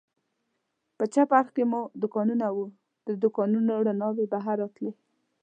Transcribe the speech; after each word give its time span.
په 0.97 1.03
چپ 1.13 1.29
اړخ 1.39 1.47
کې 1.55 1.63
مو 1.71 1.81
دوکانونه 2.01 2.47
و، 2.51 2.57
د 3.07 3.09
دوکانونو 3.23 3.73
رڼاوې 3.87 4.25
بهر 4.33 4.55
راتلې. 4.63 4.91